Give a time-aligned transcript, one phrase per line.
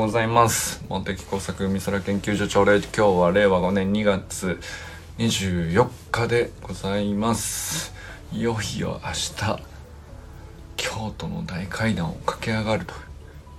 [0.00, 0.82] ございます。
[0.88, 4.58] 茂木工作美空研究所朝礼今日は令和5年2月
[5.18, 7.92] 24日でございます。
[8.32, 9.62] いよいよ明日
[10.78, 12.94] 京都の大階段を駆け上がると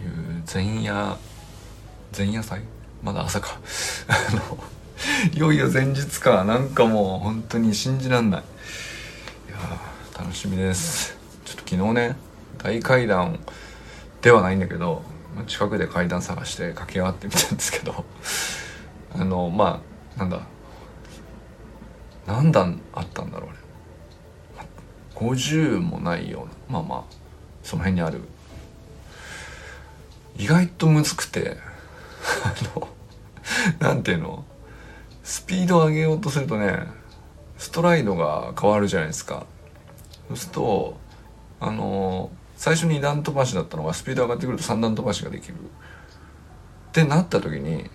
[0.03, 1.15] いう前夜
[2.17, 2.63] 前夜祭？
[3.03, 3.59] まだ朝か。
[4.07, 4.57] あの
[5.35, 6.43] いよいよ前日か。
[6.43, 8.41] なんかもう本当に信じらんない。
[8.41, 9.57] いや
[10.17, 11.15] 楽しみです。
[11.45, 12.15] ちょっと昨日ね
[12.57, 13.39] 大階段
[14.23, 15.03] ではないんだけど
[15.47, 18.05] 近くで階段探して駆け上がってみたんですけど
[19.15, 19.81] あのま
[20.17, 20.41] あなんだ
[22.27, 24.67] 何段あったんだろうあれ。
[25.15, 27.03] 50もないようなまあまあ
[27.63, 28.21] その辺にある。
[30.37, 31.57] 意外とむずくて
[32.43, 32.87] あの
[33.79, 34.45] なんていうの
[35.23, 36.87] スピード上げようとするとね
[37.57, 39.45] ストライドが変わるじゃないですか。
[40.29, 40.97] そうすると
[41.59, 45.55] あの最初2段飛ばしだったのがスピード上がってくると3段飛ばしができる。
[45.55, 45.57] っ
[46.91, 47.89] てなった時に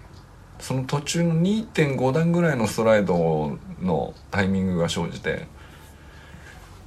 [0.59, 5.47] その途中の2.5段ぐらいのストライドのタイミングが生じて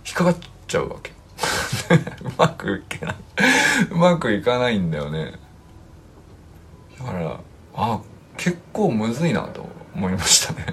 [0.05, 0.37] 引っかかっ
[0.67, 1.13] ちゃうわけ。
[2.21, 3.15] うまくいけない。
[3.91, 5.39] うまくいかないんだよね。
[6.99, 7.39] だから
[7.75, 8.01] あ
[8.35, 9.65] 結構むずいなと
[9.95, 10.65] 思いましたね。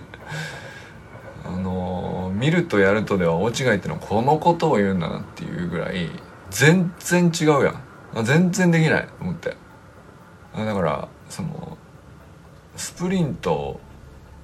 [1.44, 6.10] あの見るとやるとでは大違いってのはこのことを言うんだなっていうぐらい
[6.50, 8.24] 全然違うやん。
[8.24, 9.56] 全然できないと思って。
[10.56, 11.76] だからその
[12.76, 13.78] スプリント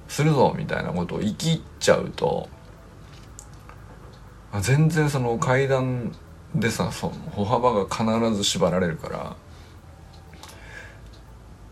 [0.07, 2.47] するぞみたいなことを言い切っちゃうと
[4.61, 6.15] 全然その階段
[6.53, 9.35] でさその歩幅が必ず縛られるから。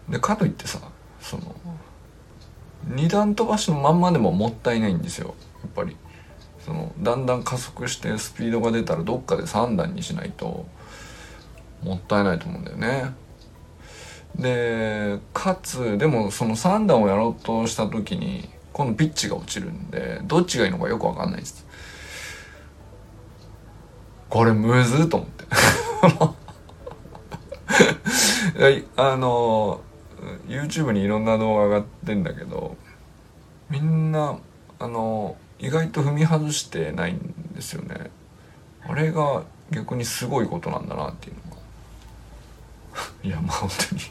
[0.10, 0.80] でかといってさ
[1.22, 1.56] その
[2.86, 5.96] 二段飛ばしのまんまでももったいないんですよやっぱり。
[6.66, 10.66] そのだんだん加速してスピードが出たらどっかで3段にしないと
[11.84, 13.14] もったいないと思うんだよね。
[14.36, 21.66] でかつでもその3段をやろうとした時に今度ピッチが落ちるんでどっちがいいのかよく分かんないです。
[24.30, 25.46] これむずと思って。
[28.96, 29.82] あの
[30.48, 32.78] YouTube にいろんな動画上がってんだけど
[33.70, 34.38] みんな
[34.80, 37.20] あの意外と踏み外してないん
[37.54, 38.10] ですよね。
[38.84, 41.62] あれが逆にすごいことなんだなっていうのが。
[43.24, 44.02] いやまあ本当に。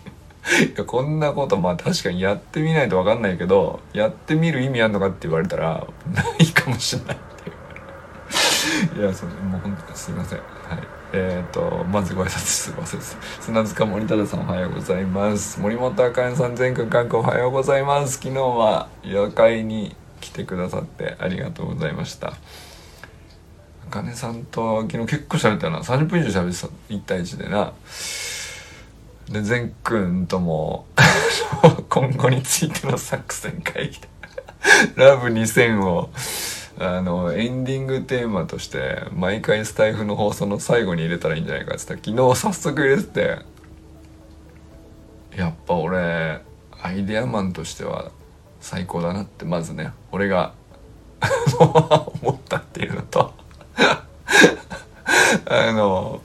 [0.71, 9.03] いやこんなことまあ確かにやってみないと分かんないけどやってみる意味あんのかって言われたらないかもしれないっていう。
[9.03, 10.38] いやそれもう本当にすいません。
[10.38, 11.00] はい。
[11.12, 13.00] えっ、ー、とまずご挨拶すいません
[13.41, 15.59] 砂塚森忠さんおはようございます。
[15.59, 18.19] 森本あかねさん全国観光おはようございます。
[18.19, 22.34] 昨日は夜会に来てくださってありがとうございました。
[23.88, 25.81] あかねさんと昨日結構喋ったな。
[25.81, 26.94] 30分以上喋ってた。
[26.94, 27.72] 1対1でな。
[29.31, 30.86] で善くんとも
[31.88, 34.08] 今後についての作戦会議で
[34.97, 36.10] ラブ2000を
[36.78, 42.10] あのエンディングテーマとして毎回スタイフの放送の最後に入れたらいいんじゃないかって言った。
[42.10, 43.38] 昨日早速入れてて
[45.37, 46.41] やっぱ俺
[46.82, 48.10] アイデアマンとしては
[48.60, 50.53] 最高だなってまずね俺が
[51.59, 53.32] 思ったっていうのと
[55.47, 56.22] あの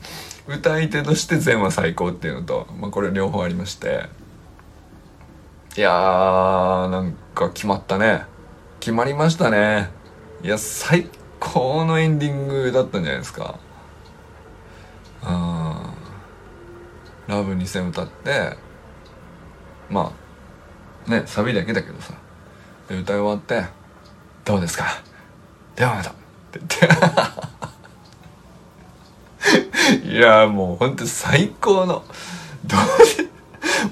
[0.48, 4.10] 歌い手として全は最高っていうのと、まあ、これ両方ありまして。
[5.76, 8.26] いやーなんか決まったね。
[8.80, 9.90] 決まりましたね。
[10.44, 11.10] いや最
[11.40, 13.56] 高のエンディングだったんじゃないですか。
[15.24, 15.76] うん
[17.28, 18.56] ラブ2000歌って
[19.90, 20.14] ま
[21.08, 22.14] あねサビだけだけどさ。
[22.94, 23.66] 歌い終わって
[24.46, 24.86] 「どうですか？
[25.76, 26.14] ではまた」っ
[26.52, 26.92] て言っ
[30.02, 32.04] ていやもうほんと最高の。
[32.66, 32.76] ど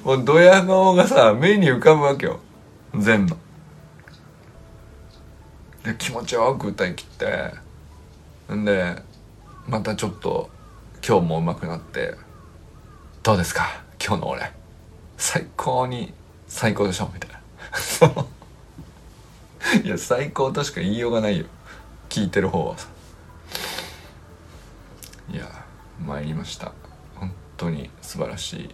[0.06, 2.40] うもうドヤ顔がさ目に浮かぶわけよ。
[2.98, 3.36] 全部。
[5.84, 7.54] で気持ちよく歌い切って。
[8.54, 9.02] んで
[9.68, 10.50] またちょっと
[11.08, 12.16] 今日も上手くなって
[13.24, 13.82] 「どうですか？
[14.04, 14.52] 今日の俺。
[15.18, 16.14] 最高に
[16.48, 17.40] 最高でしょ」みたいな。
[19.84, 20.50] いや最高。
[20.54, 21.46] としか言いようがないよ。
[22.08, 22.78] 聞いてる方は。
[22.78, 22.88] さ
[25.30, 25.46] いや
[26.06, 26.72] 参りました。
[27.16, 28.64] 本当に素晴らしい。
[28.64, 28.72] い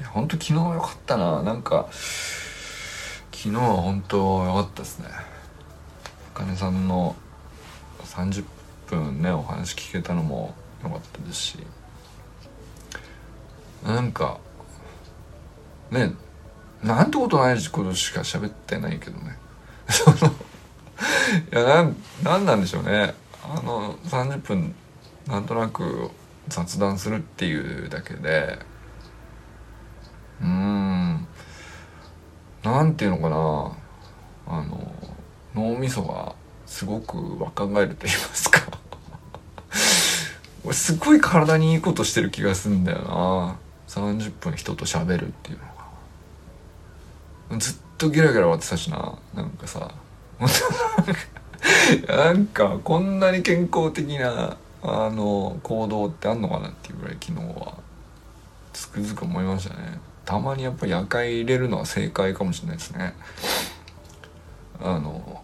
[0.00, 1.42] や本当昨日よかったな。
[1.42, 5.08] なんか昨日は本当良かったですね。
[5.10, 7.16] あかねさんの
[8.04, 8.44] 30
[8.86, 10.54] 分ねお話聞けたのも
[10.84, 11.58] 良かったですし。
[13.84, 14.38] なんか
[15.90, 16.12] ね
[16.80, 19.42] なんてことないことしか喋ってないけどね。
[19.88, 20.32] そ の
[21.52, 23.14] いやなんなんなんでしょうね。
[23.42, 24.74] あの30分
[25.26, 26.10] なんとなく
[26.48, 28.58] 雑談するっていうだけで。
[30.40, 31.26] うーん。
[32.62, 33.84] なんていうのかな。
[34.46, 34.92] あの
[35.54, 36.34] 脳みそが
[36.66, 38.60] すごく若返ると言いますか。
[40.64, 43.56] 俺すごい体にいいことしてる気がすんだよな。
[43.88, 45.64] 30分人と喋るっていうの
[47.50, 47.58] が。
[47.58, 49.18] ずっとギラギラ笑ってたしな。
[49.34, 49.90] なんかさ。
[52.08, 57.74] なんかこんなに健康的なあの行動ってあんのかなっていうぐらい昨日は。
[58.72, 59.98] つくづく思いましたね。
[60.24, 63.14] たまにやっぱ夜会入れるのは正解かもしれないですね。
[64.80, 65.42] あの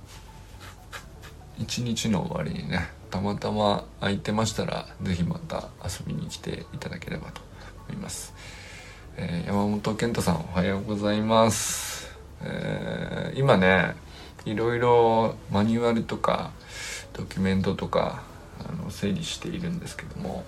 [1.59, 7.41] 一日の終わりにねたまたま空いてましたら是非また遊びに来ていただければと
[7.89, 8.35] 思います、
[9.17, 12.00] えー、山本健太さんおはようございます、
[12.43, 13.95] えー、今ね
[14.45, 16.51] いろいろマニュアルとか
[17.13, 18.23] ドキュメントとか
[18.69, 20.45] あの整理しているんですけども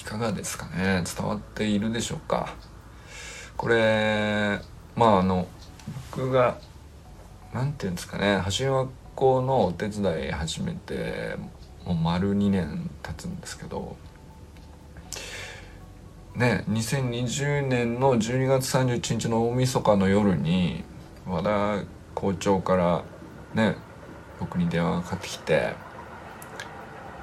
[0.00, 1.04] いかがですかね？
[1.16, 2.54] 伝わっているでしょうか？
[3.56, 4.58] これ
[4.96, 5.46] まああの
[6.10, 6.58] 僕が
[7.54, 8.42] 何て言うんですかね？
[8.58, 11.36] 橋学校のお手伝い始めて
[11.84, 13.96] もう丸2年経つんですけど
[16.34, 20.84] ね2020年の12月31日の大晦日の夜に
[21.26, 21.82] 和田
[22.14, 23.04] 校長から
[23.54, 23.76] ね
[24.40, 25.74] 僕に電話がかかってきて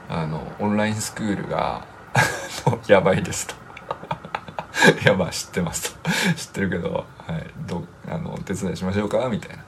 [0.07, 1.85] あのオンラインスクールが
[2.87, 3.55] やばいですと。
[5.03, 6.09] いやまあ知ってますと。
[6.35, 7.03] 知ってるけど、は
[7.37, 9.27] い、どあのお手伝いしましょうか？
[9.29, 9.63] みたいな。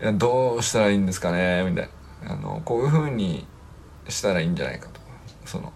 [0.00, 1.62] いやどうしたらいいんですかね？
[1.64, 1.88] みたい
[2.24, 2.32] な。
[2.32, 3.46] あのこういうふうに
[4.08, 5.00] したらいいんじゃないかと。
[5.44, 5.72] その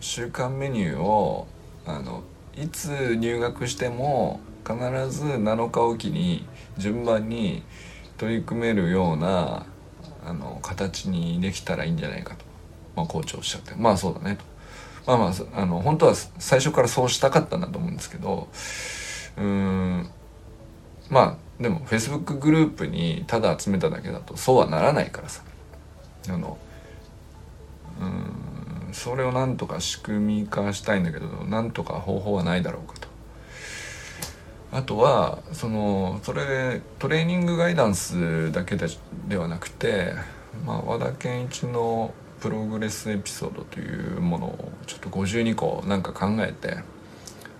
[0.00, 1.46] 週間メニューを
[1.86, 2.22] あの
[2.56, 4.76] いつ入学しても必
[5.10, 6.46] ず7日おきに
[6.78, 7.62] 順番に
[8.16, 9.66] 取り組めるような
[10.24, 12.44] あの形にできたらいいんじゃないかと、
[12.96, 13.74] まあ、校長おっしゃって。
[13.74, 14.44] まあそうだねと。
[15.06, 18.48] まあまああの本当は最初からそうしたかったんだと思うんですけど。
[19.36, 20.08] うん。
[21.10, 25.42] まあでも Facebook グループにただ集めただけだとそうはならないからさ。
[26.28, 26.56] あの
[28.00, 28.53] うん。
[28.94, 33.08] それをなんとか仕組み化したいんだけどなんとか方法はないだろうかと。
[34.70, 38.86] あとはそのそれトレーニングガイダンスだけで
[39.28, 40.14] ではなくて、
[40.64, 46.78] まあ、和田健一のプログレスエピソードというものをちょっと52個なんか考えて、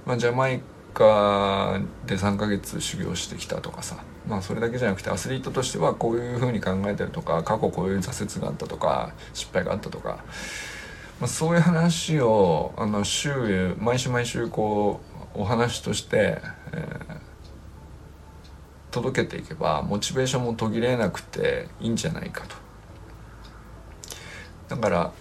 [0.06, 0.60] まあ、ジャマイ
[0.92, 10.24] カで3ヶ月修行してきたとかさまあそれだけじゃなくてアスリートとしてはこういうふうに考えてるとか過去こういう挫折があったとか失敗があったとか、
[11.20, 15.00] まあ、そういう話をあの週毎週毎週こ
[15.36, 16.40] うお話として、
[16.72, 17.16] えー、
[18.90, 22.56] 届けていけばモチベーションも途切れなくていいんじゃないかと。
[24.68, 25.12] だから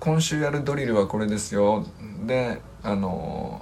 [0.00, 1.86] 今週やるドリルはこれですよ。
[2.26, 3.60] であの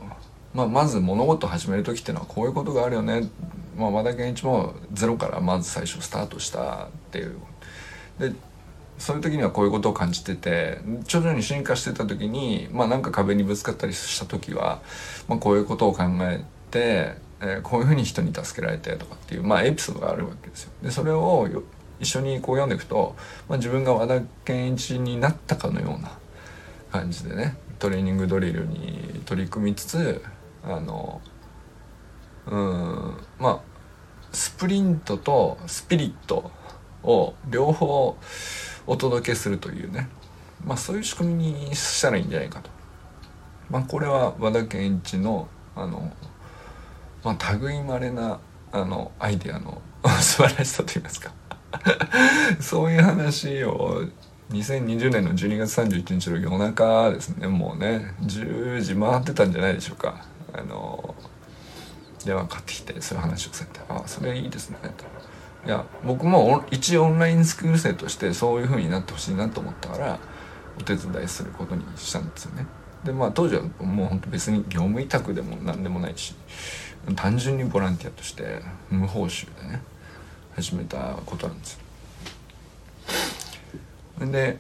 [0.55, 3.31] まあ、まず物事始める時っていうのはこういうことがあるよね、
[3.75, 7.37] まあ、和田健一もゼロからまず最初スタートしたっていう。
[8.19, 8.35] で
[9.03, 10.79] そういう時にはこういうことを感じてて
[11.09, 14.81] 徐々に進化してた時にまあなんか壁にぶつかったりした時は、
[15.27, 20.71] まあ、こういうことを考えて、えー、こういうふうに人に助けられてとかっていう、まあ、エピソードがあるわけですよ。
[20.85, 21.49] でそれを
[21.99, 23.17] 一緒にこう読んでいくと、
[23.49, 26.17] まあ、自分が和田健一になったかのような
[26.93, 30.23] 感じでねトレーニングドリルに取り組みつつ
[30.63, 31.21] あの
[32.47, 33.61] うんまあ
[34.31, 36.53] スプリントとスピリット
[37.03, 38.17] を両方
[38.87, 40.09] お届けするというね、
[40.65, 42.71] まあ、そういう仕組みにしたらいいんじゃないかと。
[43.71, 46.13] まあ、これは和田健一のあの、
[47.25, 48.41] まあ、類まれな
[48.73, 49.81] あのアイデアの
[50.21, 51.33] 素晴らしさといいますか
[52.61, 54.05] そういう話を
[54.51, 61.15] 2020年の12月31日の夜中ですねもうね10時回ってたんじゃないでしょうかあの
[62.25, 65.05] 電話かかってきてそういう話をされて「ああそれいいですね」と。
[65.65, 70.19] いや僕も一オンラインスクール生としてそういう風になってほしいなと思ったから
[70.79, 72.67] お手伝いすることにしたんですよね。
[73.05, 76.35] でまあ当時はもうほんと別に業務委託でも何でもないし
[77.17, 79.83] 単純にボランティアとして無報酬でね
[80.55, 81.73] 始めたことなんです
[84.21, 84.27] よ。
[84.27, 84.59] で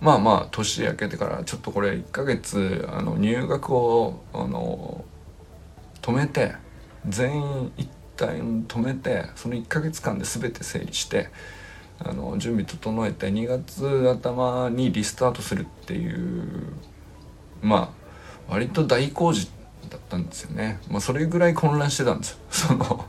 [0.00, 5.04] まあまあ年明けてからちょっとこれ1ヶ月あの入学をあの
[6.00, 6.54] 止めて
[7.08, 7.88] 全員一
[8.22, 11.28] 旦止めてその1ヶ月間で全て整理して
[11.98, 16.72] あの準備整えて2月頭にリスタートするっていう
[17.60, 17.92] ま
[18.48, 19.48] あ割と大工事
[19.88, 22.38] だったんですよね、まあ、それぐらい混乱してたんですよ。
[22.50, 23.06] その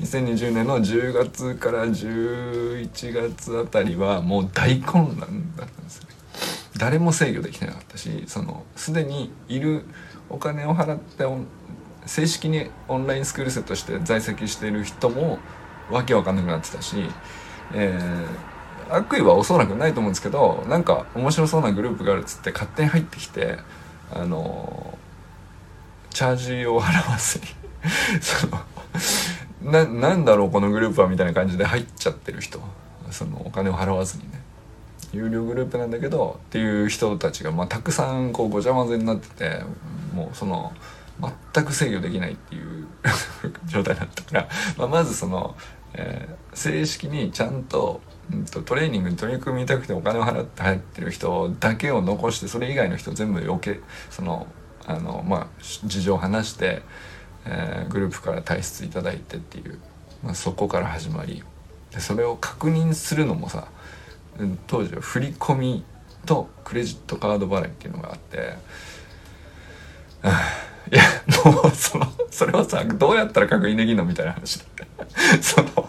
[0.00, 6.08] 2020年の10月から11月あたりはもう大混乱だったんですよね。
[6.76, 9.84] 誰も制御できなかったしそのすでにいる
[10.28, 11.24] お金を払って
[12.06, 15.38] 正式にオンラインスクール生として在籍している人も
[15.90, 16.96] わけわかんなくなってたし、
[17.74, 23.58] えー、悪意はおそらくないと思うんですけどなんか面白そうなグループがあるっつって勝手に入ってきて
[24.12, 24.98] あの
[26.10, 27.44] チャージを払わずに
[28.20, 28.60] その
[29.62, 32.60] ななんだろうこのグループはみたいな感じで入っちゃってる人。
[33.10, 34.40] そのお金を払わずにね。
[35.12, 39.64] 有料グループなんだけどっていう人たちが、まあ、たくさんこうごちゃ混ぜになってて
[40.14, 40.72] もうその
[41.54, 42.86] 全く制御できないっていう
[43.66, 45.56] 状態だったから、まあ、まずその、
[45.94, 48.00] えー、正式にちゃんと,、
[48.32, 54.46] うんと、トレーニングに取り組みたくてお金を払って入ってる人だけを残してそれ以外の人全部余計その
[54.86, 55.46] あのまあ
[55.84, 56.82] 事情を話して、
[57.44, 59.78] えー、グループから退出いただいてっていう、
[60.22, 61.42] まあ、そこから始まり
[61.92, 63.68] でそれを確認するのもさ
[64.66, 65.84] 当時は振り込み
[66.24, 68.56] とクレジットカード払いっていうのがあって。
[70.92, 71.02] いや
[71.44, 74.64] もうそのそれはさどうやったら確認できるのみたいな話だ
[75.40, 75.88] その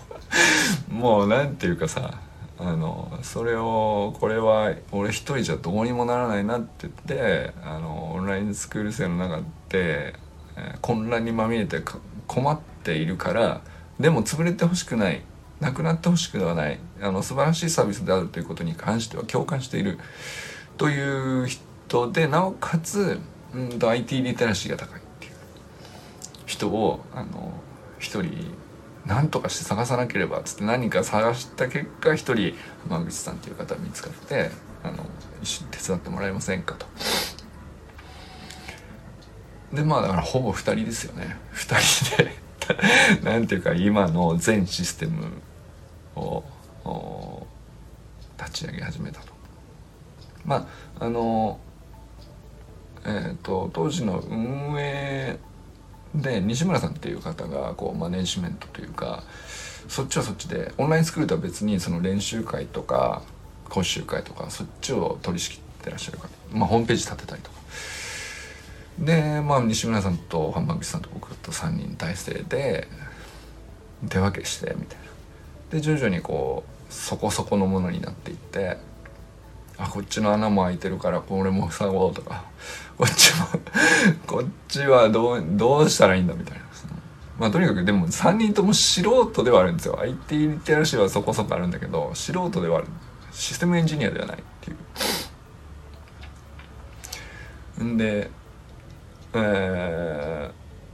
[0.90, 2.20] もうなんていうかさ
[2.58, 9.38] あのそれをこれは俺一人じゃどうにもならないなって言ってあのオンラインスクール生の中
[9.70, 10.14] で、
[10.56, 11.82] えー、混乱にまみれて
[12.28, 13.62] 困っているから
[14.00, 15.22] でも潰れてほしくない。
[15.60, 16.80] なくなってほしくはない。
[17.02, 20.00] あの素晴らしいサービスであるということに関しては共感している。
[20.78, 23.20] という人でなおかつ
[23.54, 25.34] うんと IT リテラシーが高いっていう
[26.46, 27.54] 人をあの
[28.00, 28.56] 一人
[29.06, 32.56] 何とかして探さなければっつって何か探した結果一人
[32.88, 34.52] 浜口さんという方見つかって
[34.84, 35.06] あの
[35.42, 36.86] 一緒に手伝ってもらえませんかと。
[39.74, 42.36] でまあだからほぼ2人ですよね2人で
[43.24, 45.32] なんていうか今の全システム
[46.16, 46.44] を
[48.38, 49.34] 立ち上げ始めたと。
[50.46, 50.68] ま
[51.00, 51.60] ああの
[53.12, 55.38] えーと、当時の運営
[56.16, 59.24] で西村さんっていう方がこうマネジメントというか
[59.88, 63.22] そっちはそっちでオンラインスクールとは別にその練習会とか
[63.70, 67.62] 講習会とかそっちを取り仕切ってらっしゃる方、まあ、ホームページ立てたりとか。
[69.00, 72.88] でまあ西村さんと浜口さんと僕と3人体制で
[74.10, 75.06] 手分けしてみたいな。
[75.72, 78.78] で徐々にこうそこそこのものになっていって
[79.78, 82.44] あこっちの穴も開いてるからこれも塞ごうとか
[83.02, 83.48] こっちも
[84.28, 86.64] こっちはどうどうしたらいいんだみたいな。
[87.40, 90.00] まあとにかくでも3人とも素人ではあるんですよ。
[90.00, 92.88] IT リテラシーはそこそこあるんだけど素人ではある
[93.32, 94.76] システムエンジニアではないってい
[97.80, 97.84] う。
[97.84, 98.30] んで
[99.34, 100.52] え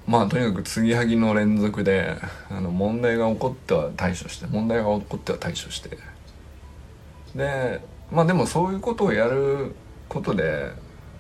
[0.08, 2.16] ー、まあとにかく継ぎはぎの連続で
[2.50, 5.98] あの問題が起こっては対処して問題が起こっては対処して。
[7.36, 9.76] でまあでもそういうことをやる
[10.08, 10.72] ことで、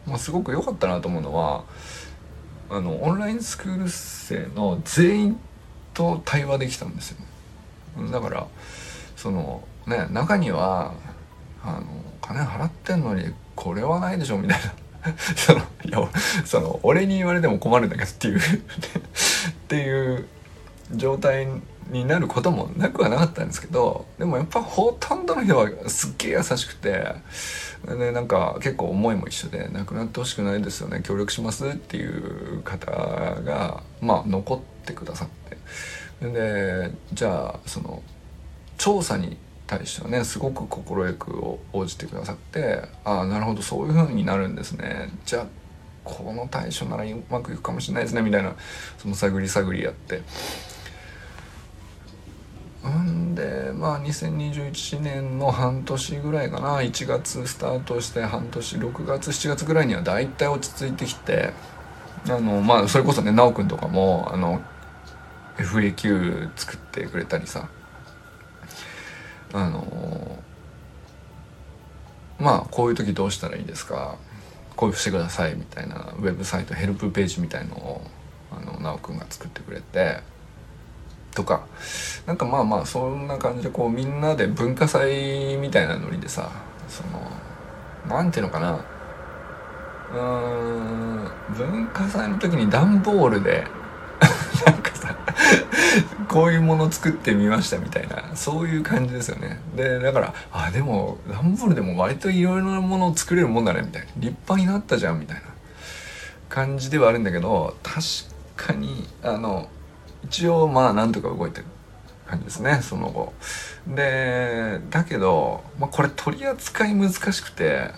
[0.08, 1.66] まあ、すごく良かったなと思うのは
[2.70, 5.40] あのオンラインスクール生の全員
[5.94, 7.18] と対話できたんですよ。
[8.12, 8.48] だから
[9.16, 10.94] そのね中には
[11.64, 11.86] あの
[12.22, 14.74] 金払ってんのにこれはないでしょみたいな。
[15.38, 16.00] そのいや
[16.46, 18.42] その俺に言われても困るんだけどっていう っ
[19.68, 20.28] ていう
[20.92, 21.48] 状態
[21.90, 27.16] になることもなくはなかったんですけどでもやっぱほとんどの人はすっげえ優しくて
[27.86, 35.58] でなんか結構思いも一緒で「亡くなってほしくないですよね協力します」っていう方がまあ残ってくださって。
[36.20, 38.02] でじゃあその
[38.78, 45.12] 調査に対してはねすごく快く応じてくださってああなるほどそういう風になるんですね。
[45.26, 45.46] じゃあ
[46.04, 48.56] この対処ならうまくいくかもしれないですねみたいな
[48.98, 50.22] その探り探りやって。
[52.86, 56.80] んでまあ2021年の半年ぐらいかな。
[56.80, 61.54] 1月スタートして半年6月7月ぐらいには大体落ち着いてきて
[62.30, 64.62] あのまあそれこそね奈くんとかもあの
[65.58, 67.68] FAQ 作ってくれたりさ。
[69.54, 70.44] あの
[72.38, 74.18] まあこういう時どうしたらいいですか？
[74.76, 78.02] こういうふうしてくださいみたいなウェブサイトヘルプページみたいのを
[78.52, 80.22] あの奈くんが作ってくれて。
[81.38, 81.68] とか
[82.26, 86.50] なんかまあまあそんな感じでこうみんなで文化祭みたいなノリでさ
[86.90, 87.22] その
[88.10, 88.80] 何ていうのかな。
[90.10, 93.68] うーん文化祭の時に段ボールで
[94.66, 95.16] なんかさ
[96.28, 99.62] こういうもの作ってみましたみたいなそういう感じですよね。
[99.76, 104.08] でだからあでも段ボールでも割といろいろなものを作れるもんだねみたいな。
[104.18, 105.44] 立派になったじゃんみたいな
[106.50, 108.02] 感じではあるんだけど確
[108.56, 109.70] かにあの
[110.30, 111.66] 一応まあなんとか動いてる
[112.28, 113.34] 感じですねその後。
[113.88, 117.94] でだけど、まあ、これ取り扱い難しくてや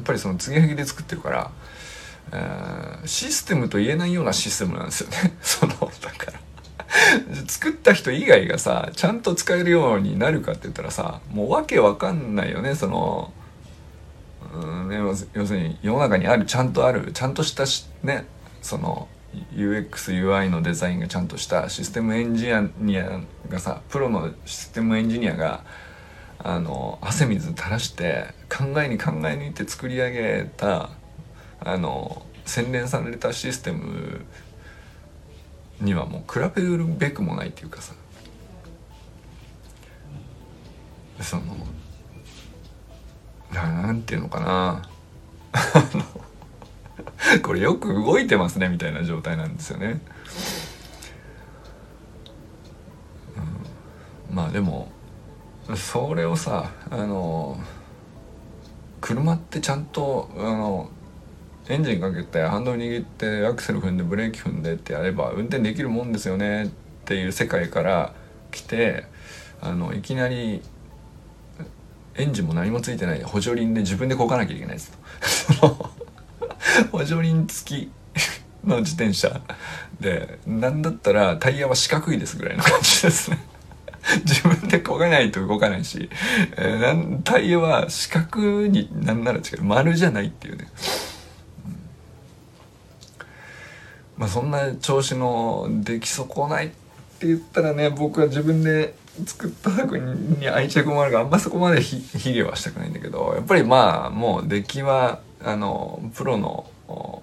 [0.00, 1.50] っぱりその継ぎはぎで作ってるから
[2.32, 5.36] えー、システムと言えないようなシステムなんですよね。
[5.42, 6.40] そのだから。
[7.48, 13.32] 作った人以外がさちゃんと使えるようになるかって言ったらさもうわけわかんないよねその
[14.54, 18.26] うんね要するに世の中にあるちゃんとあるちゃんとしたしね
[18.62, 19.08] その
[19.52, 25.64] UXUI のデザインがちゃんとしたシステムエンジニアがさプロのシステムエンジニアが
[26.38, 30.90] あの汗水垂らして考えに考え抜いて作り上げた
[31.60, 34.24] あの洗練されたシステム
[35.80, 37.94] にはもう比べるべくもないっていうかさ。
[41.20, 41.42] その
[43.52, 44.82] なんていうのかな。
[47.42, 50.00] これよく動いてますねみたいな状態なんですよね。
[54.30, 54.90] うん、まあでも
[55.74, 57.58] それをさあの
[59.00, 60.90] 車ってちゃんとあの
[61.68, 66.68] エンジンかけてハンドル握ってアクセル踏んでブレーキ踏んでってやれば運転できるもんですよねっ
[67.06, 68.14] ていう世界から
[68.50, 69.06] 来て
[69.62, 70.62] あのいきなり
[72.16, 74.92] エンジンも何もついてない補助輪で自分でこかなきゃいけないです
[75.60, 75.90] と。
[76.92, 77.90] 補助輪付き
[78.64, 79.40] の自転車
[80.00, 83.38] でなんだったらタイヤは四角いですぐらいの感じですね。
[84.26, 86.10] 自分でこがないと動かないし、
[86.56, 89.62] えー、なんタイヤは四角になんなら違う。
[89.62, 90.68] 丸じゃないっていうね、
[91.66, 91.74] うん、
[94.18, 96.68] まあそんな調子の出来損ないっ
[97.18, 107.22] て言ったらね僕は自分で作った作品に愛着もあるからあんまそこまで卑下はしたくないんだけどやっぱりまあもう出来はあのプロの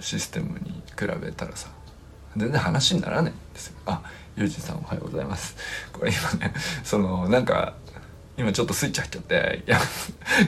[0.00, 1.68] システムに比べたらさ
[2.36, 3.76] 全然話にならないんですよ。
[3.86, 4.02] あ
[4.36, 5.56] ゆうじさんおはようございます。
[5.92, 6.52] これ今ね
[6.84, 7.74] そのなんか
[8.36, 9.80] 今ちょっとスイッチ入っちゃっていや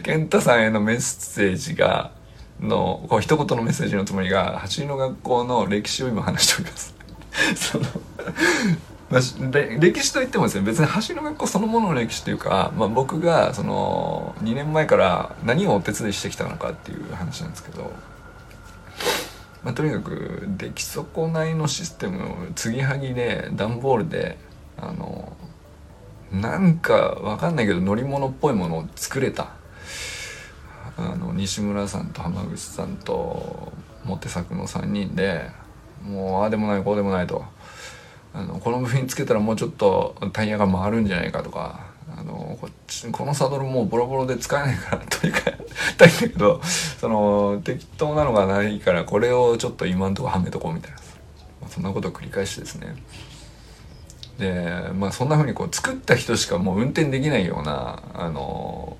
[0.02, 2.12] 健太さんへのメッセージが
[2.60, 6.94] のこう一言のメッセージのつもりが走りの学校の歴史を今話しております。
[7.56, 7.86] その
[9.10, 9.20] まあ、
[9.80, 17.90] 歴史といってもですね別に走りの学校そのものの歴史というか、まあ、僕がその2年前から何をお手伝いしてきたのかっていう話なんですけど、
[19.64, 24.36] まあ、とにかく出来損ないのシステムを継ぎはぎで段ボールで
[24.76, 25.32] あの
[26.30, 29.52] なんかわかんないけど乗り物っぽいものを作れた
[30.98, 33.72] あの西村さんと浜口さんと
[34.04, 35.48] モテ作の3人で
[36.02, 37.44] もうああでもないこうでもないと。
[38.38, 50.98] あのこの部品つけたらもうちょっとタイヤが回るんじゃないかとかあのこっちこのサドルもうボロボロで使えないからとにか くたいんだけどその適当なのがないからこれをちょっと今んとこはめとこうみたいな、
[51.62, 52.94] まあ、そんなことを繰り返してですね。
[54.38, 58.96] でまあそんな風にこう作った人しかもう運転できないようなあの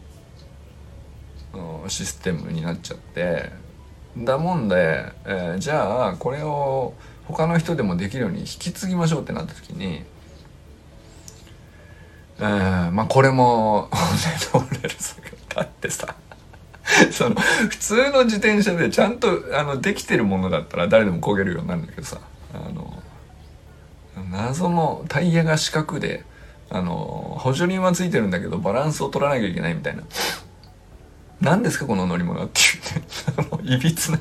[1.86, 3.68] システムになっちゃって。
[4.16, 6.94] だもんで、えー、じゃあこれを
[7.28, 10.02] 他の人でもできるように引き継ぎましょうってなった時に、
[12.40, 16.14] えー、まあこれも骨の折れる作業だってさ。
[17.12, 22.18] その普通の自転車でちゃんとあのできてるものだったら誰でも焦げるようになるんだけどさ。
[22.54, 23.02] あの
[24.32, 26.24] 謎のタイヤが四角で
[26.70, 30.02] あの補助輪はついてるんだけどバランスを取らなきゃいけないみたいな。
[31.40, 32.60] 何ですかこの乗り物って。
[32.60, 34.18] いうねいびつな。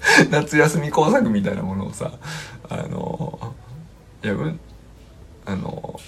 [0.30, 2.12] 夏休み工作みたいなものをさ
[2.68, 3.54] あの
[4.22, 4.60] いやうん
[5.46, 5.98] あの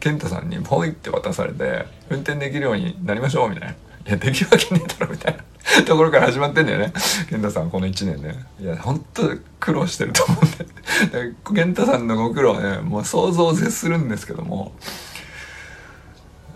[0.00, 3.74] 健太さんにポイって渡されて運転できるようになりましょうみたいな。
[4.06, 5.42] いや、できるわけねえだろみたいな
[5.84, 6.92] ところから始まってんだよね。
[7.28, 8.46] 健太さん、この1年ね。
[8.60, 9.22] いや、ほんと
[9.58, 11.34] 苦労してると思うんで。
[11.54, 14.72] 健太さんのご苦労はね、もう想像を絶するんですけども。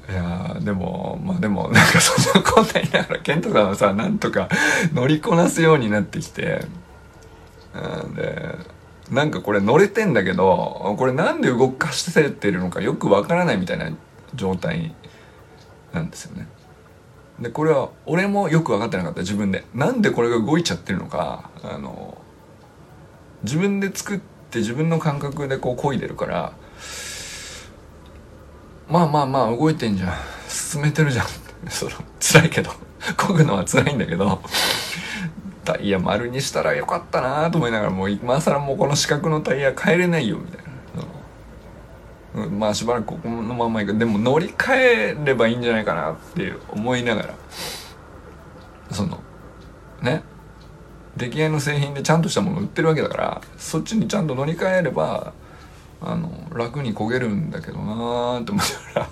[0.09, 4.49] いやでも、まあでも、なんかそんなこんな言いながら、健太さんはさ、なんとか
[4.93, 6.67] 乗りこなすようになってきて、
[8.15, 8.57] で
[9.11, 13.91] なんかこれ乗れてんだけどこれなんで動かしてってるのかよくわからないみたいな
[14.35, 14.95] 状態
[15.93, 16.47] なんですよね。
[17.41, 19.65] でこれは俺もよく分かってなかった自分で。
[19.75, 22.19] なんでこれが動いちゃってるのかあの
[23.43, 26.53] 自分で作って自分の感覚でこう漕いでるから
[28.89, 30.13] まあまあまあ動いてんじゃん。
[30.49, 31.27] 進めてるじゃん。
[31.71, 32.71] その辛いけど。
[33.17, 34.41] 漕ぐのは辛いんだけど。
[35.65, 40.65] タイヤ丸にしたらよかったなと思いながらもう今更もうこの四角のタイヤ変えれないよみたい
[42.37, 43.97] な、うん、まあしばらくここのままいく。
[43.97, 47.35] でも乗り換えればいいんじゃないかなって思いながら。
[48.91, 49.23] その
[50.03, 50.23] ね。
[51.17, 55.33] 出来合いの製品でちゃんとしたもの売ってるわけだからそっちにちゃんと乗り換えれば
[56.01, 59.11] あの楽に焦げるんだけどなーって思いながら。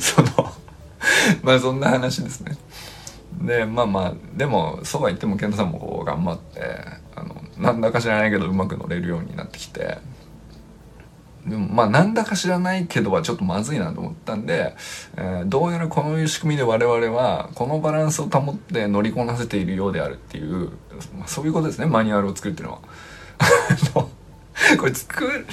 [0.00, 0.28] その
[1.42, 2.56] まあそんな話ですね。
[3.46, 6.60] でまあまあでもそうは言っても健太さんもこう頑張って
[7.14, 9.98] あのなんだか知らないけどうまく乗れるようになってきて
[11.46, 14.76] でもまあなんだか知らないけどはちょっとまずいなと思ったんで、
[15.16, 20.70] えー、どうやらこの仕組みで我々はこのバランスを保って乗りこなせているようであるっていう、
[21.18, 22.80] まあ、そういうことですねマニュアルを作るっていうのは。
[24.78, 25.46] これ作る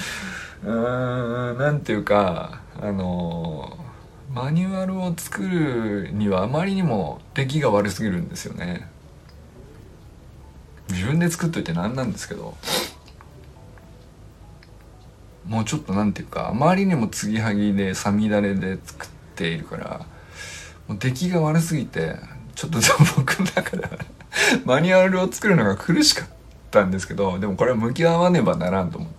[0.64, 3.76] うーんなんていうかあの
[4.32, 8.88] マニュアルを作るにはあまりにも出来が悪すぎるんですよね。
[10.88, 12.56] 自分で作っといて何なんですけど
[15.46, 20.06] もうちょっとなんていうかあまりにも継ぎはぎでさみだれで作っているから
[20.88, 22.16] もう出来が悪すぎて
[22.54, 22.78] ちょっと
[23.16, 23.90] 僕の中では
[24.64, 26.28] マニュアルを作るのが苦しかっ
[26.70, 29.09] たんですけどでもこれは向き合わねばならんと思っ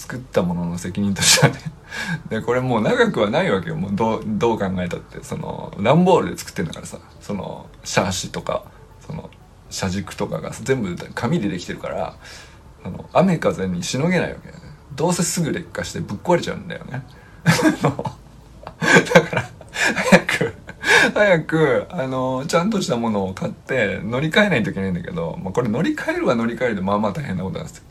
[0.00, 1.60] 作ったものの責任としてはね。
[2.30, 3.76] でこれもう長くはないわけよ。
[3.76, 5.22] もうどうどう考えたって。
[5.22, 6.98] その段ボールで作ってんだからさ。
[7.20, 8.64] そのシャーシとか
[9.06, 9.28] その
[9.68, 12.14] 車軸とかが全部紙でできてるから
[12.82, 14.60] あの雨風にしのげないわけよね。
[14.96, 17.04] どうせすぐ劣化してぶっ壊れちゃうんだよね。
[17.44, 19.50] だから
[19.94, 20.54] 早く
[21.14, 27.84] 早くあのちゃんとしたものを買って乗り換えないといけないんだけど、まあ、これ乗り換えるは乗り換えるでまあまあ大変なことなんですよ。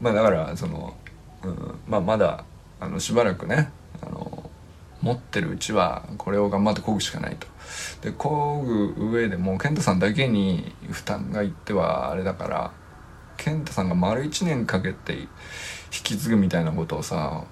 [0.00, 0.94] まあだからその、
[1.50, 2.44] うん、まあまだ
[2.80, 3.70] あのしばらくね
[4.02, 4.50] あの
[5.02, 7.46] 持ってるうちはこれを頑張って漕ぐしかないと。
[8.02, 12.72] で工具上でも健太さんだけに負担がいってはあれだから
[13.36, 15.28] 健太さんが丸1年かけて引
[15.90, 17.44] き継ぐみたいなことをさ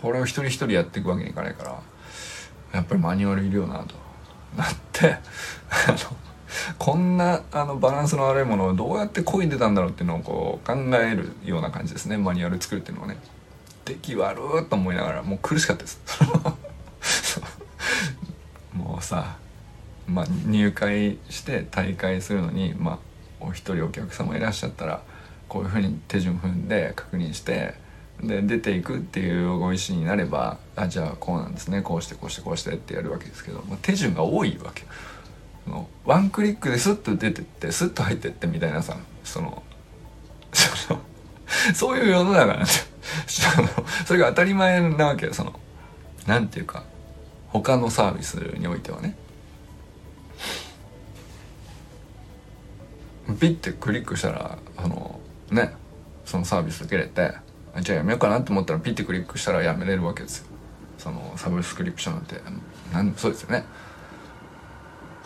[0.00, 1.82] これを一人一人やっていくわけにいかないから
[2.72, 4.04] やっぱりマニュアルいるよなと。
[4.56, 5.16] なって
[5.70, 5.96] あの
[6.78, 12.16] こんなあのバランスの悪いものをどうやって漕いでたんだろうっていうのをこう考えるような感じですね。
[12.16, 13.18] マニュアル作るっていうのはね。
[13.84, 16.00] 出来悪ーと思いながらもう苦しかったです。
[18.72, 19.36] もうさ
[20.06, 22.98] まあ、入会して大会するのに、まあ、
[23.40, 25.02] お一人お客様いらっしゃったら
[25.48, 27.74] こういうふうに手順踏んで確認して
[28.22, 31.82] で出ていくっていうご意思になればあじゃあこうなんですね。
[31.82, 34.84] こうしてこうしてこうしてってやるわけですけど、まあ、手順が多いわけ
[35.66, 39.62] のワンクリックでスッと出てってスッと入ってってみたいなさその
[40.52, 41.00] その
[41.74, 43.64] そういう世の中なんですよ。
[44.06, 45.34] それが当たり前なわけよ。
[45.34, 45.58] その
[46.26, 46.84] なんていうか
[47.48, 49.16] 他のサービスにおいてはね。
[53.40, 55.18] ピッてクリックしたらあの
[55.50, 55.74] ね
[56.26, 57.32] そのサービス受けれて
[57.80, 60.46] じゃあやめようかなと思ったらピッてクリックしたらやめれるわけですよ。
[60.98, 62.40] そのサブスクリプションって
[62.92, 63.64] なんそうですよね。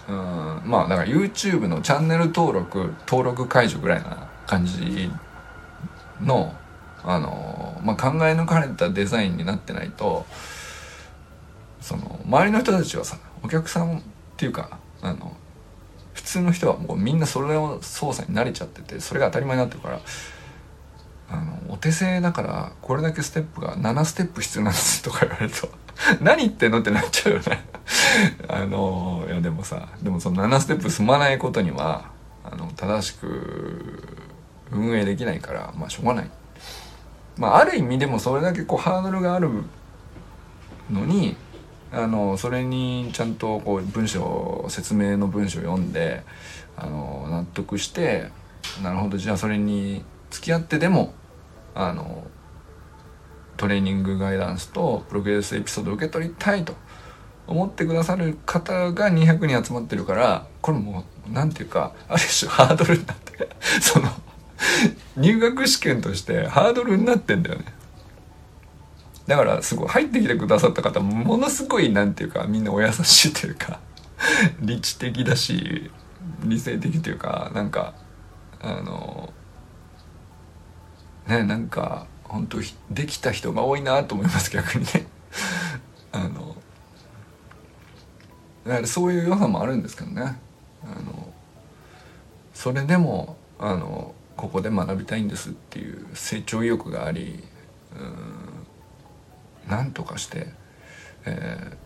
[0.08, 0.62] うん。
[0.64, 5.10] まあだから YouTube のチャンネル登録登録解除ぐらいな感じ
[6.20, 6.54] の
[7.04, 10.26] あの、まあ、考え抜かれたデザインになってないと
[11.80, 14.00] その周りの人たちはさお客さんっ
[14.36, 15.36] ていうかあの
[16.12, 20.00] 普通の人はもうみんなそれを操作に慣れちゃっててそれが当たり前になってるから
[21.30, 25.68] あのお手製だからこれだけステップが7ステップ必要なんですとか言われると
[26.20, 27.64] 何言ってんのってなっちゃうよね。
[28.48, 32.10] あのいやでもさでもその7ステップ踏まないことには
[32.44, 34.26] あの正しく
[34.70, 36.30] 運営できないからまあしょうがない。
[37.36, 39.48] まあある意味でもそれだけこうハードルがある
[40.90, 41.36] のに
[41.92, 46.22] あのそれにちゃんとこう文章説明の文章を読んで
[46.76, 48.30] あの納得して
[48.82, 51.14] なるほどじゃあそれに付き合ってでも
[51.74, 52.26] あの
[53.58, 56.74] トレーニングガイダンスとプログレスエピソードを受け取りたいと
[57.46, 63.50] 思ってくださる方が200人集まってるからこれもう何て言うかある種ハードルになって
[63.82, 64.08] その
[65.16, 67.64] 入学試験としてハードルになってんだよね。
[69.26, 73.78] だからすごい入ってきてくださった方ものすごい何て言うかみんなお優しいというか
[74.60, 75.90] 理知的だし
[76.44, 77.92] 理性的というかなんか
[78.60, 79.32] あの
[81.26, 82.58] ねなんか本当
[82.90, 85.06] できた人が多いなと思います逆にね。
[86.12, 86.56] あの
[88.66, 90.38] だからそういう良さもあるんですけどね。
[90.84, 91.32] あの
[92.54, 97.42] それでもあのここで学びたいんですっていう成長意欲があり
[97.96, 98.58] うん
[99.68, 100.48] 何とかして、
[101.24, 101.76] え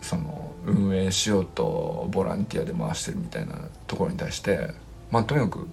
[0.00, 3.54] ー、その運営しようとボランティアで回してるみたいな
[3.86, 4.70] ところに対して
[5.10, 5.68] まあとにかく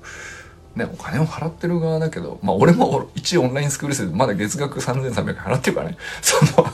[0.77, 6.67] ねお金を払ってる側だけどまあ俺も一応オンラインスクール生でまだ月額3300円払ってるからね その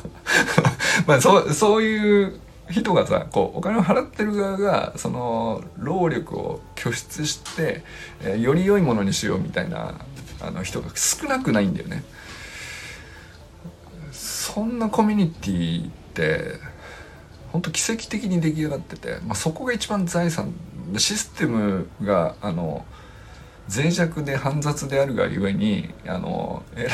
[1.08, 2.40] まあそうそういう
[2.70, 7.84] 人がさこうお金を払ってる側がその労力を拠出して、
[8.22, 9.96] えー、より良いものにしようみたいな
[10.42, 12.04] あの人が少なくないんだよね。
[14.12, 16.60] そんなコミュニティって
[17.52, 20.54] 本当奇跡的に出来上がってて、まあ、そこが一番財産
[20.98, 22.86] システムがあの
[23.70, 26.92] 脆弱で煩雑であるがゆえにあの得られ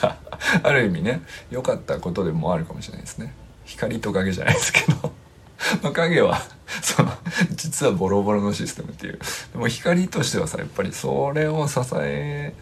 [0.00, 0.16] た
[0.62, 3.34] ある意味ね良かったことでもあるかもしれないですね。
[3.64, 5.12] 光と影じゃないですけど。
[5.82, 6.42] まあ影は
[6.82, 7.12] その
[7.52, 9.18] 実はボロボロのシステムっていう。
[9.52, 12.52] でも光としてはさやっぱりそれを支え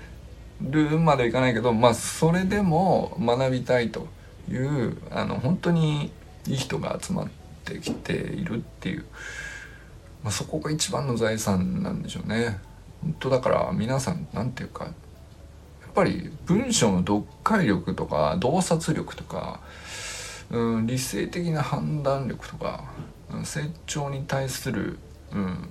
[0.60, 4.08] るまではいかないけどまあそれでも学びたいと
[4.48, 6.12] いうあの本当に
[6.46, 7.28] いい人が集まっ
[7.64, 9.04] てきているっていう、
[10.22, 12.58] まあ、そこが一番の財産なんでしょうね。
[13.02, 19.60] 本当だから皆さん何て言うかやっぱり文章の読解力とか洞察力とか、
[20.50, 22.84] うん、理性的な判断力とか、
[23.32, 24.98] うん、成長に対する、
[25.32, 25.68] うん、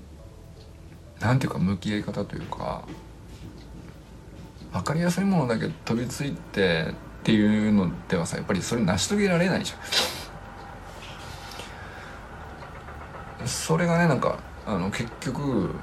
[1.20, 2.84] なんていうか向き合い方というか
[4.74, 6.88] 分かりやすいものだけ飛びついて
[7.22, 9.76] っていうのではさやっぱりそれ成し遂げられないじゃ
[13.44, 13.48] ん。
[13.48, 15.74] それがねなんかあの結局、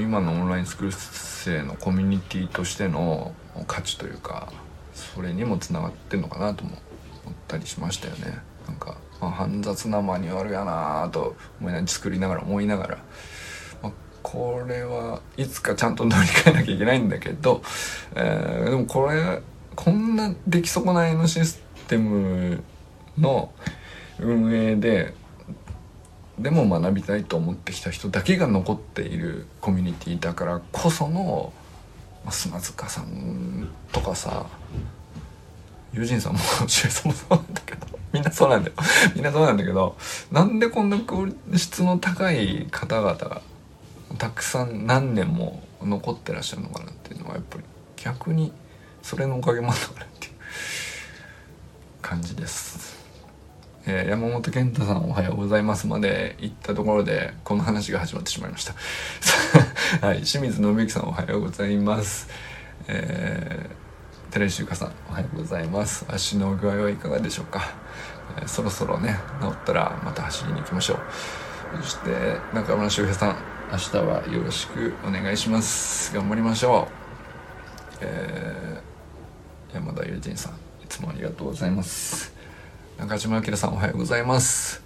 [0.00, 3.34] 今のオンラインスクール生のコミュニティとしての
[3.66, 4.52] 価値というか
[4.94, 6.70] それにもつながってんのかなとも
[7.24, 8.38] 思ったりしましたよね。
[8.66, 12.98] なんか、まあ、煩雑なマニュアルやなと思いながら作りながら思いながら
[14.24, 17.62] これはいつかちゃんと乗り換えなきゃいけないんだけど、
[18.16, 19.42] えー、でもこれ
[19.76, 22.64] こんな出来損ないのシステム
[23.18, 23.52] の
[24.18, 25.12] 運営で
[26.38, 31.52] でも学びたいと思ってきた人だけが残っているコミュニティだからこその
[32.30, 34.46] 砂塚さんとかさ
[35.92, 38.74] 友人さんも 周さんもそうなんだけどみんなそうなんだよ
[39.14, 39.96] みんなそうなんだけど
[40.32, 40.98] なんでこんな
[41.56, 43.42] 質の高い方々が
[44.18, 47.64] たくさん何年も残ってらっしゃるのかなっていうのはやっぱり
[47.96, 48.52] 逆に
[49.02, 50.32] それのおかげもあるかなっていう
[52.02, 52.93] 感じです。
[53.86, 58.74] えー、山本健太さんおはようございますまで行ったところでこの話が始まってしまいました。
[60.06, 62.28] はい、清水信之さんおはようございます。
[62.88, 66.06] えー、寺石ゆかさんおはようございます。
[66.08, 67.72] 足の具合はいかがでしょうか。
[68.38, 70.98] えー、そろそろね治ったらまた走りに行きましょう。
[71.82, 73.36] そして中村修平さん
[73.70, 77.04] 明日はよろしくお願いします頑張りましょう
[78.00, 80.56] えー、山田友人さんい
[80.88, 82.33] つもありがとうございます
[82.98, 84.82] 中島明さんおはようございます。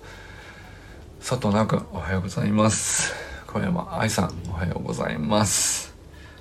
[1.20, 3.12] 佐藤直君おはようございます。
[3.46, 5.94] 小山愛さんおはようございます。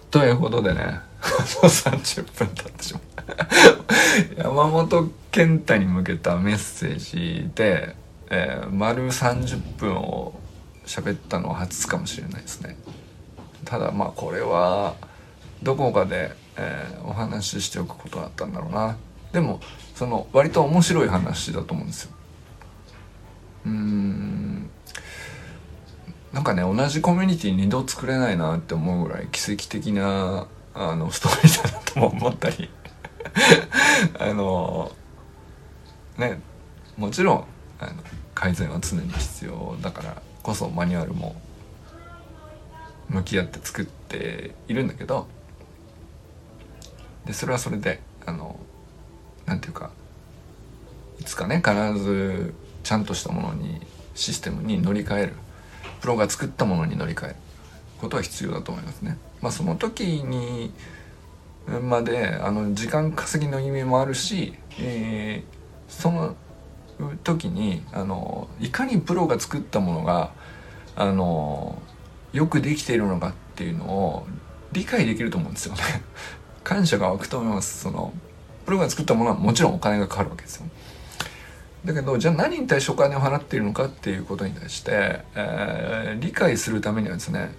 [0.09, 0.79] ということでね
[1.61, 3.03] もう30分経ってしまう。
[4.41, 7.95] 山本健太に向けたメッセージで、
[8.29, 10.39] えー、丸30分を
[10.85, 12.77] 喋ったのは初かもしれないですね。
[13.65, 14.95] ただまあこれは
[15.61, 18.95] どこかで、えー、お話ししておくことだったんだろうな。
[19.31, 19.59] でも
[19.95, 22.11] その割と面白い話だと思うんですよ。
[23.65, 24.69] うん。
[26.33, 32.69] なんかね同じコミュニティ2度作れないなって思うぐらい奇跡的なあのストーリーだなとも思ったり。
[34.19, 34.91] あの
[36.17, 36.39] ね
[36.97, 37.45] もちろん
[37.79, 37.93] あの
[38.33, 41.35] 改善は常に必要だからこそマニュアルも
[43.09, 45.27] 向き合って作っているんだけど
[47.25, 48.59] でそれはそれであの
[49.47, 49.89] なんていうか
[51.19, 53.81] いつかね必ずちゃんとしたものに
[54.13, 55.33] システムに乗り換える。
[56.01, 57.35] プロが作ったものに乗り換える。
[57.99, 59.17] ことは必要だと思いますね。
[59.41, 60.71] まあ、その時に
[61.81, 66.35] まであの時間稼ぎの意味もあるし、えー、その
[67.23, 70.31] 時にあのいかにプロが作ったものが
[70.95, 71.81] あの
[72.33, 74.27] よくできているのかっていうのを
[74.71, 75.81] 理解できると思うんですよね。
[76.63, 77.81] 感謝が湧くと思います。
[77.81, 78.13] その
[78.67, 80.65] プロが作ったものはもちろんお金がかかるわけですよ
[81.85, 87.51] だけどじゃあ何に対してお金を払っているのかっていうことに対して、えー、理解するためにはですね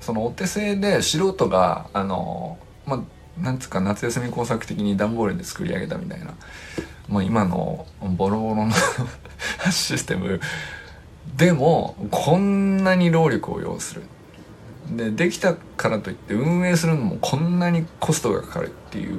[0.00, 6.34] そのお手製で素人があのまあなんつうか夏休み工作的に段ボールで作り上げたみたいな
[7.06, 8.72] もう今のボロボロの
[9.70, 10.40] システム
[11.36, 14.02] でもこんなに労力を要する。
[14.90, 19.16] でできたからといって運営するのもこんなにコストがかかるっていう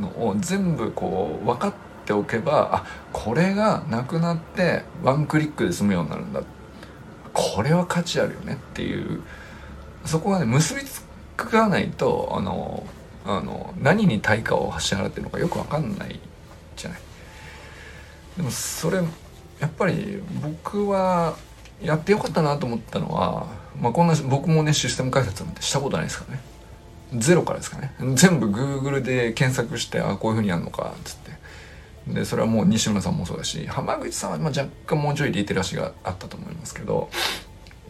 [0.00, 1.74] のを全部こう分かっ
[2.06, 6.42] ておけばあこれがなくなってワンクリックで済むようになるんだ。
[7.32, 8.54] これは価値あるよね。
[8.54, 9.22] っていう。
[10.04, 11.02] そこがね結びつ
[11.36, 12.86] かないとあの
[13.24, 16.18] あの何に対価を支払ってるのかよく分かんない
[16.76, 17.00] じゃない。
[18.36, 18.98] でもそれ
[19.58, 21.36] やっぱり僕は
[21.82, 23.46] やってよかったなと思ったのは、
[23.78, 26.42] まあ、こんな僕もねシステム開発なんてしたことないですからね。
[27.14, 27.94] ゼロからですかね。
[28.14, 31.30] 全部 Google で検索してあこういうふうにやるのかっつって。
[32.06, 37.10] でそれはもう西村さんもそうだし浜口さんはま若干もうちょいリテラシーがあったと思いますけど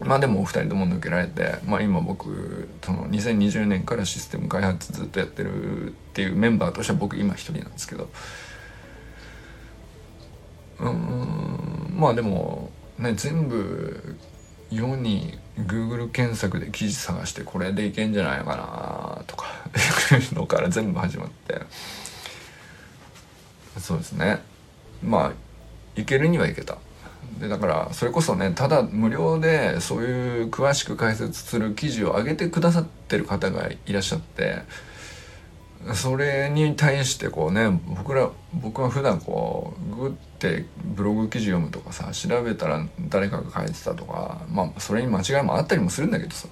[0.01, 8.09] まあでもお二人とも抜けられて、まあ、今僕その2020年からシステム開発ずっとやってるっていうメンバーとしては僕今一人なんですけど。
[10.79, 14.17] うんまあでもね全部
[14.71, 19.47] 世に Google 検索で記事探してこれでいけんじゃないかなとか
[20.15, 21.61] いうのから全部始まって。
[23.79, 24.41] そうですね。
[25.03, 25.31] まあ
[25.99, 26.77] いけるにはいけた。
[27.39, 34.59] でだからそれこそねただ無料でそういう詳しく解説する記事を上げてくださってる方がいらっしゃって
[35.93, 46.47] それに対してこうね僕ら僕は普段こうグッてブログ記事読むとかさ調べたら誰かが書いてたとかまあそれに間違いもあったりもするんだけどさ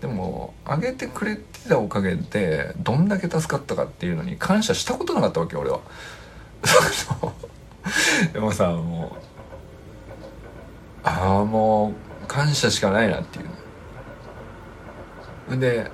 [0.00, 5.80] でも上げてくれてたおかげでどんだけ助かったかっていうのに感謝したことなかったわけ俺は。
[8.32, 9.32] でもさもう
[11.02, 11.92] ああも
[12.24, 13.42] う感謝しかないなってい
[15.56, 15.90] うで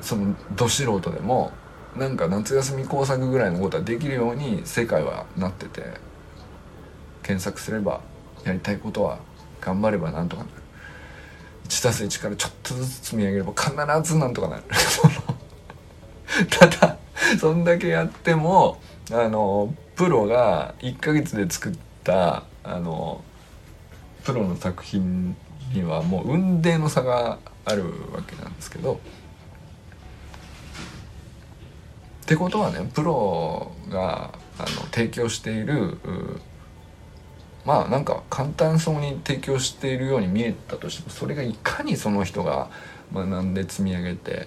[0.00, 1.52] そのど素人でも
[1.98, 5.82] なんか夏休み工作ぐらいのことはできるように世界はなってて
[7.22, 8.00] 検索すれば
[8.44, 9.18] やりたいことは
[9.60, 10.62] 頑張ればなんとかなる。
[11.68, 13.72] 1たす1からちょっとずつ積み上げれば必
[14.12, 14.62] ずなんとかなる。
[16.50, 16.96] ただ
[17.38, 18.80] そんだけやっても
[19.10, 23.22] あのプロが1ヶ月で作ったあの
[24.24, 25.36] プロの作品
[25.72, 29.00] にはもう雲泥の差があるわけなんですけど
[32.28, 35.96] ってことはねプロがあの提供している
[37.64, 42.68] まあなんか簡単そうに提供しているように見えたとしてもそれがいかにその人が
[43.14, 44.46] 学んで積み上げて、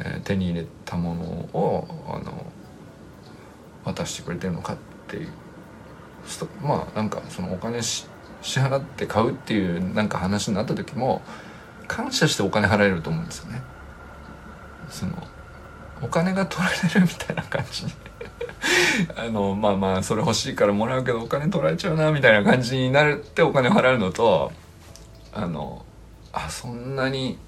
[0.00, 1.22] えー、手に入れたもの
[1.52, 2.46] をあの
[3.84, 5.28] 渡してくれてるのかっていう
[6.64, 8.08] まあなんかそのお金支
[8.42, 11.22] 払って買うっていうなんか話になった時も
[11.86, 13.62] 感謝してお金払えると思うんですよね。
[14.90, 15.12] その
[16.02, 17.84] お金が取られるみたいな感じ。
[19.16, 24.52] あのまあまあそれ欲しいからもらうけどお金取られちゃうなみたいな感じになるってお金を払うのと
[25.32, 25.84] あの
[26.32, 27.38] あそんなに、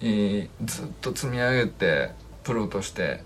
[0.00, 2.10] えー、ずっと積み上げて
[2.42, 3.22] プロとして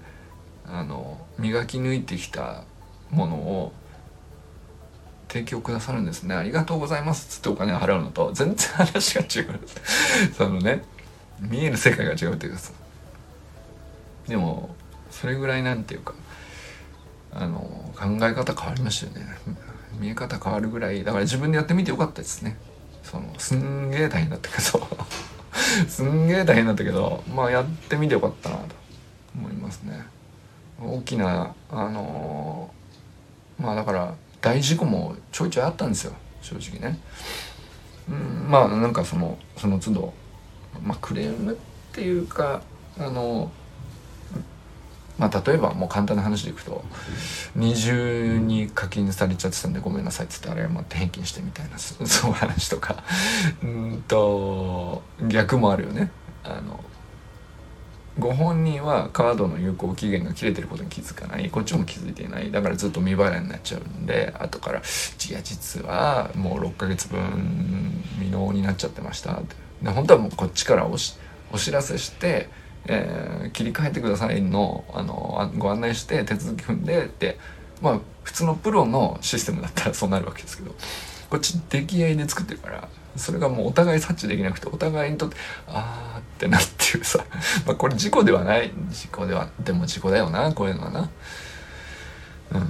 [0.66, 2.64] あの磨き抜いてきた
[3.10, 3.72] ものを
[5.28, 6.34] 提供くださるんですね。
[6.34, 9.60] ありがとうございますっつってお金を払うのと全然話が違う。
[10.36, 10.84] そのね
[11.40, 12.60] 見える世界が違うっていうか
[14.28, 14.74] でも
[15.10, 16.14] それぐらいなんていうか
[17.32, 17.60] あの
[17.96, 19.32] 考え方変わりましたよね。
[19.98, 21.04] 見え方変わるぐらい。
[21.04, 22.56] だから自分でやってみてよかったですね。
[23.02, 24.88] そのすんげえ大変だったけど。
[25.88, 28.82] すんげえ大変だったけどまあやってみてよかったなと。
[29.34, 30.04] 思いますね。
[30.80, 32.70] 大きなあの
[33.58, 36.12] まあだから大事故もちょいちょいあったんですよ。
[36.40, 36.98] 正直ね、
[38.08, 40.12] うん、まあなんかそのその都度
[40.82, 41.56] まあクレームっ
[41.92, 42.62] ていうか
[42.98, 43.50] あの
[45.18, 46.84] まあ例えばもう簡単な話でいくと
[47.54, 53.02] 二重に課金されちゃってたんでごめんなさいっつってあれ待って返金してみたいな そういう話とか。
[53.62, 56.10] うんと逆もあるよね。
[56.44, 56.82] あの
[58.18, 61.48] ご本人はカードの有効期限が切れてることに気づかない。
[61.48, 62.50] こっちも気づいていない。
[62.50, 69.56] だからずっと未払いになっちゃうんで後から「いや実はもう6ヶ月分未納になっちゃってました」って。
[69.82, 71.16] で本当はもうこっちからおし
[71.52, 72.48] お知らせして、
[72.86, 77.38] えー、切り替えてくださいのあのご案内して手続き踏んでって
[77.80, 80.74] まあ普通のプロのシステムだったらそうなるわけですけど
[81.30, 85.36] こっち出来合いで作ってるからそれがもうお互い察知できなくてお互いにとって
[85.68, 87.24] あーってなっていうさ。
[87.66, 88.72] まあこれ事故ではない。
[88.90, 91.00] 事故ではでも事故だよなこういうのはな。
[92.52, 92.60] うん。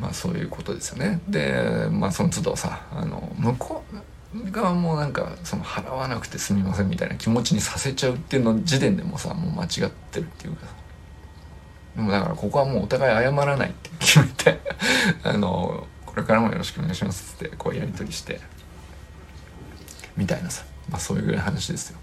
[0.00, 1.20] まあそういうことですよね。
[1.28, 3.96] でまあその都度さあの向こう
[4.50, 10.66] 側もうなんかその払わなくてすみませんみたいな気持ちにさせちゃうっていうの時点でもさもう間違ってるっていうか
[11.96, 14.60] でもだからここはもうお互い謝らないって決めて
[15.22, 18.40] あのこれからもよろしくお願いしますってこうやり取りして
[20.16, 21.98] みたいなさ、まあ、そういうぐらい話ですよ。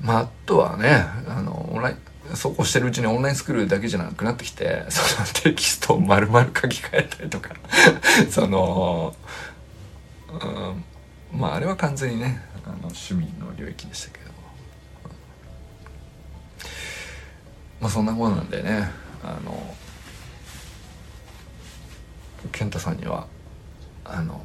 [0.00, 1.96] まあ、あとはねあのオンライン
[2.34, 7.50] そうこうしてるうちにオンラインスクールだけじゃなくなってきてそのテキストを丸々書き換えたりとか。
[8.30, 9.14] その、
[11.32, 14.30] まああれは完全にねあの趣味の領域でしたけど
[17.80, 18.90] まあそんなことなんでね
[19.22, 19.74] あの
[22.52, 23.26] 健太さんには
[24.04, 24.40] あの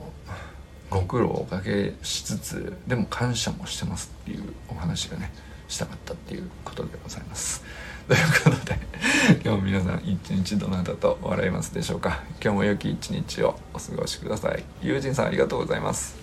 [0.90, 5.32] ご苦労をおかけしつつでも感謝もしてますっていうお話がね
[5.68, 7.64] したかったっていうことでございます。
[8.08, 8.78] ということで
[9.44, 12.24] 今日も皆さん一日どなたと笑いますでしょうか？
[12.42, 14.64] 今日も良き一日をお過ごしください。
[14.82, 16.16] 友人さんありがとうございます。